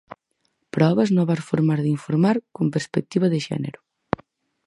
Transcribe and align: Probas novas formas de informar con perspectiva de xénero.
Probas 0.75 1.09
novas 1.17 1.41
formas 1.49 1.79
de 1.83 1.89
informar 1.97 2.37
con 2.55 2.65
perspectiva 2.75 3.27
de 3.33 3.39
xénero. 3.47 3.79